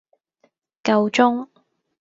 [0.81, 1.47] 夠鐘